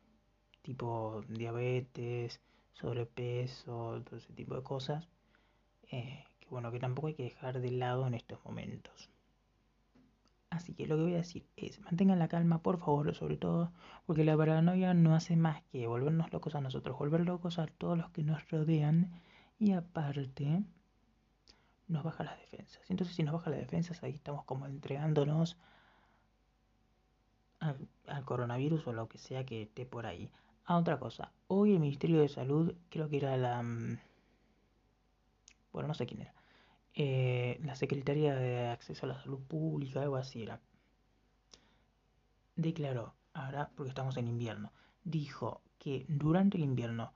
tipo 0.62 1.22
diabetes, 1.28 2.40
sobrepeso, 2.72 4.02
todo 4.04 4.16
ese 4.16 4.32
tipo 4.32 4.54
de 4.54 4.62
cosas. 4.62 5.08
Eh, 5.90 6.24
que 6.40 6.48
bueno, 6.50 6.70
que 6.70 6.80
tampoco 6.80 7.08
hay 7.08 7.14
que 7.14 7.24
dejar 7.24 7.60
de 7.60 7.70
lado 7.70 8.06
en 8.06 8.14
estos 8.14 8.44
momentos. 8.44 9.10
Así 10.50 10.74
que 10.74 10.86
lo 10.86 10.96
que 10.96 11.02
voy 11.02 11.14
a 11.14 11.18
decir 11.18 11.46
es, 11.56 11.80
mantengan 11.80 12.18
la 12.18 12.28
calma, 12.28 12.62
por 12.62 12.78
favor, 12.78 13.14
sobre 13.14 13.36
todo, 13.36 13.72
porque 14.06 14.24
la 14.24 14.36
paranoia 14.36 14.94
no 14.94 15.14
hace 15.14 15.36
más 15.36 15.62
que 15.70 15.86
volvernos 15.86 16.32
locos 16.32 16.54
a 16.54 16.60
nosotros, 16.60 16.98
volver 16.98 17.20
locos 17.26 17.58
a 17.58 17.66
todos 17.66 17.98
los 17.98 18.10
que 18.10 18.22
nos 18.22 18.48
rodean 18.50 19.20
y 19.58 19.72
aparte 19.72 20.62
nos 21.86 22.02
baja 22.02 22.24
las 22.24 22.38
defensas. 22.38 22.82
Entonces 22.90 23.16
si 23.16 23.22
nos 23.22 23.34
baja 23.34 23.50
las 23.50 23.60
defensas, 23.60 24.02
ahí 24.02 24.12
estamos 24.12 24.44
como 24.44 24.66
entregándonos 24.66 25.58
al, 27.60 27.88
coronavirus 28.24 28.86
o 28.86 28.92
lo 28.92 29.08
que 29.08 29.18
sea 29.18 29.44
que 29.44 29.62
esté 29.62 29.84
por 29.84 30.06
ahí. 30.06 30.30
A 30.64 30.74
ah, 30.74 30.78
otra 30.78 30.98
cosa, 30.98 31.32
hoy 31.46 31.72
el 31.72 31.80
Ministerio 31.80 32.20
de 32.20 32.28
Salud, 32.28 32.74
creo 32.90 33.08
que 33.08 33.18
era 33.18 33.36
la... 33.36 33.62
No 35.86 35.94
sé 35.94 36.06
quién 36.06 36.22
era, 36.22 36.34
eh, 36.94 37.60
la 37.62 37.76
Secretaría 37.76 38.34
de 38.34 38.68
Acceso 38.68 39.06
a 39.06 39.10
la 39.10 39.22
Salud 39.22 39.40
Pública, 39.46 40.02
algo 40.02 40.16
así 40.16 40.42
era, 40.42 40.60
declaró, 42.56 43.14
ahora 43.34 43.70
porque 43.76 43.90
estamos 43.90 44.16
en 44.16 44.26
invierno, 44.26 44.72
dijo 45.04 45.62
que 45.78 46.04
durante 46.08 46.56
el 46.56 46.64
invierno, 46.64 47.12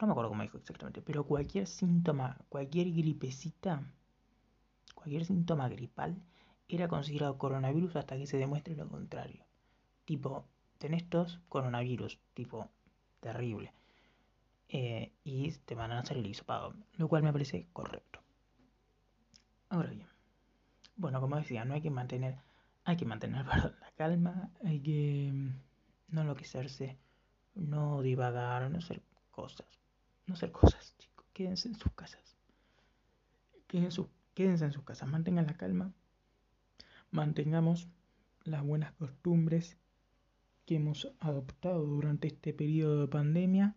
no 0.00 0.06
me 0.06 0.12
acuerdo 0.12 0.30
cómo 0.30 0.42
dijo 0.42 0.58
exactamente, 0.58 1.02
pero 1.02 1.24
cualquier 1.24 1.66
síntoma, 1.66 2.36
cualquier 2.48 2.92
gripecita, 2.92 3.82
cualquier 4.94 5.24
síntoma 5.24 5.68
gripal, 5.68 6.20
era 6.68 6.88
considerado 6.88 7.38
coronavirus 7.38 7.96
hasta 7.96 8.16
que 8.18 8.26
se 8.26 8.36
demuestre 8.36 8.76
lo 8.76 8.86
contrario. 8.88 9.44
Tipo, 10.04 10.44
tenés 10.76 11.08
tos, 11.08 11.40
coronavirus, 11.48 12.18
tipo, 12.34 12.68
terrible. 13.20 13.72
Eh, 14.68 15.12
y 15.24 15.50
te 15.50 15.74
van 15.74 15.92
a 15.92 16.00
hacer 16.00 16.18
el 16.18 16.26
hisopado, 16.26 16.74
lo 16.96 17.08
cual 17.08 17.22
me 17.22 17.32
parece 17.32 17.68
correcto. 17.72 18.20
Ahora 19.70 19.90
bien, 19.90 20.06
bueno, 20.96 21.20
como 21.20 21.36
decía, 21.36 21.64
no 21.64 21.74
hay 21.74 21.80
que 21.80 21.90
mantener, 21.90 22.36
hay 22.84 22.96
que 22.96 23.06
mantener 23.06 23.46
la 23.46 23.92
calma, 23.96 24.50
hay 24.62 24.80
que 24.80 25.30
mm, 25.32 26.14
no 26.14 26.20
enloquecerse, 26.20 26.98
no 27.54 28.02
divagar, 28.02 28.70
no 28.70 28.78
hacer 28.78 29.02
cosas, 29.30 29.66
no 30.26 30.34
hacer 30.34 30.52
cosas, 30.52 30.94
chicos, 30.98 31.26
quédense 31.32 31.68
en 31.68 31.76
sus 31.76 31.92
casas, 31.92 32.36
quédense, 33.68 34.04
quédense 34.34 34.66
en 34.66 34.72
sus 34.72 34.84
casas, 34.84 35.08
mantengan 35.08 35.46
la 35.46 35.56
calma, 35.56 35.92
mantengamos 37.10 37.88
las 38.44 38.62
buenas 38.62 38.92
costumbres 38.92 39.78
que 40.66 40.76
hemos 40.76 41.10
adoptado 41.20 41.86
durante 41.86 42.28
este 42.28 42.52
periodo 42.52 43.00
de 43.00 43.08
pandemia 43.08 43.76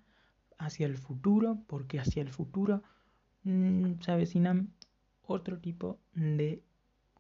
hacia 0.61 0.85
el 0.85 0.97
futuro, 0.97 1.57
porque 1.67 1.99
hacia 1.99 2.21
el 2.21 2.29
futuro 2.29 2.83
mm, 3.43 3.99
se 4.01 4.11
avecinan 4.11 4.73
otro 5.23 5.59
tipo 5.59 5.99
de 6.13 6.63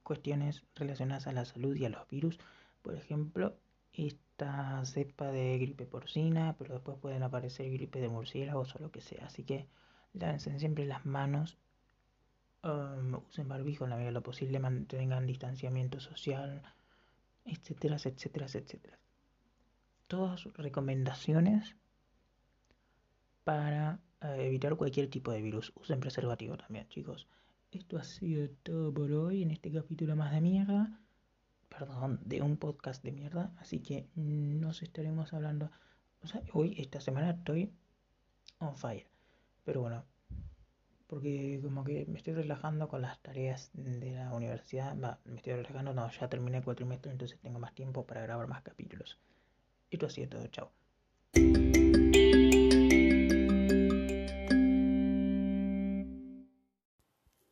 cuestiones 0.03 0.63
relacionadas 0.75 1.27
a 1.27 1.31
la 1.31 1.45
salud 1.45 1.75
y 1.75 1.85
a 1.85 1.89
los 1.89 2.07
virus. 2.07 2.39
Por 2.81 2.95
ejemplo, 2.95 3.57
esta 3.93 4.83
cepa 4.85 5.31
de 5.31 5.57
gripe 5.57 5.85
porcina, 5.85 6.55
pero 6.57 6.75
después 6.75 6.97
pueden 6.97 7.23
aparecer 7.23 7.71
gripe 7.71 7.99
de 7.99 8.09
murciélagos 8.09 8.75
o 8.75 8.79
lo 8.79 8.91
que 8.91 9.01
sea. 9.01 9.25
Así 9.25 9.43
que 9.43 9.67
lávense 10.13 10.57
siempre 10.59 10.85
las 10.85 11.05
manos, 11.05 11.57
um, 12.63 13.15
usen 13.29 13.47
barbijo 13.47 13.83
en 13.85 13.91
la 13.91 13.95
medida 13.95 14.09
de 14.09 14.13
lo 14.13 14.23
posible, 14.23 14.59
mantengan 14.59 15.25
distanciamiento 15.25 15.99
social, 15.99 16.61
etcétera, 17.45 17.95
etcétera, 17.95 18.45
etcétera. 18.45 18.99
Todas 20.07 20.43
recomendaciones 20.55 21.75
para 23.43 23.99
eh, 24.21 24.47
evitar 24.47 24.75
cualquier 24.75 25.09
tipo 25.09 25.31
de 25.31 25.41
virus. 25.41 25.73
Usen 25.75 25.99
preservativo 25.99 26.57
también, 26.57 26.87
chicos. 26.89 27.27
Esto 27.71 27.97
ha 27.97 28.03
sido 28.03 28.49
todo 28.63 28.93
por 28.93 29.11
hoy 29.11 29.43
en 29.43 29.51
este 29.51 29.71
capítulo 29.71 30.15
más 30.15 30.31
de 30.31 30.41
mierda. 30.41 30.99
Perdón, 31.69 32.19
de 32.25 32.41
un 32.41 32.57
podcast 32.57 33.03
de 33.03 33.11
mierda. 33.11 33.53
Así 33.57 33.79
que 33.79 34.07
nos 34.15 34.83
estaremos 34.83 35.33
hablando. 35.33 35.71
O 36.23 36.27
sea, 36.27 36.41
hoy, 36.53 36.75
esta 36.77 36.99
semana, 36.99 37.31
estoy 37.31 37.71
on 38.59 38.75
fire. 38.75 39.07
Pero 39.63 39.81
bueno, 39.81 40.03
porque 41.07 41.59
como 41.61 41.83
que 41.83 42.05
me 42.05 42.17
estoy 42.17 42.33
relajando 42.33 42.87
con 42.87 43.01
las 43.01 43.19
tareas 43.21 43.69
de 43.73 44.11
la 44.11 44.33
universidad. 44.33 44.97
Va, 44.97 45.19
me 45.25 45.37
estoy 45.37 45.53
relajando, 45.53 45.93
no, 45.93 46.09
ya 46.09 46.29
terminé 46.29 46.57
el 46.57 46.63
cuatrimestre, 46.63 47.11
entonces 47.11 47.39
tengo 47.41 47.59
más 47.59 47.73
tiempo 47.75 48.05
para 48.05 48.21
grabar 48.21 48.47
más 48.47 48.61
capítulos. 48.63 49.19
Esto 49.89 50.05
ha 50.05 50.09
sido 50.09 50.29
todo, 50.29 50.47
chao. 50.47 50.71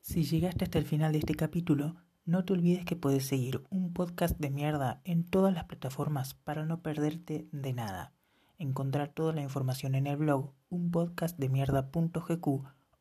Si 0.10 0.24
llegaste 0.24 0.64
hasta 0.64 0.80
el 0.80 0.86
final 0.86 1.12
de 1.12 1.20
este 1.20 1.36
capítulo, 1.36 1.98
no 2.26 2.44
te 2.44 2.54
olvides 2.54 2.84
que 2.84 2.96
puedes 2.96 3.28
seguir 3.28 3.64
un 3.70 3.94
podcast 3.94 4.40
de 4.40 4.50
mierda 4.50 5.02
en 5.04 5.24
todas 5.24 5.54
las 5.54 5.66
plataformas 5.66 6.34
para 6.34 6.66
no 6.66 6.82
perderte 6.82 7.48
de 7.52 7.74
nada. 7.74 8.12
Encontrar 8.58 9.10
toda 9.10 9.34
la 9.34 9.44
información 9.44 9.94
en 9.94 10.08
el 10.08 10.18
blog 10.18 10.56
unpodcastdemierda.gq 10.70 12.48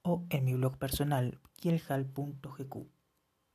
o 0.02 0.26
en 0.28 0.44
mi 0.44 0.52
blog 0.52 0.76
personal 0.76 1.40
kielhal.gq. 1.54 2.97